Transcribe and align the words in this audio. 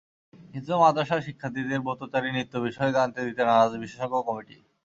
কিন্তু 0.51 0.71
মাদ্রাসার 0.81 1.25
শিক্ষার্থীদের 1.27 1.83
ব্রতচারী 1.85 2.29
নৃত্য 2.31 2.55
বিষয়ে 2.67 2.95
জানতে 2.97 3.19
দিতে 3.27 3.41
নারাজ 3.43 3.71
বিশেষজ্ঞ 3.83 4.15
কমিটি। 4.27 4.57